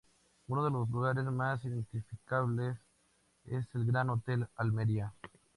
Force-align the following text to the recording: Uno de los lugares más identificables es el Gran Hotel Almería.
Uno 0.47 0.65
de 0.65 0.71
los 0.71 0.89
lugares 0.89 1.23
más 1.25 1.63
identificables 1.63 2.75
es 3.45 3.67
el 3.75 3.85
Gran 3.85 4.09
Hotel 4.09 4.47
Almería. 4.55 5.13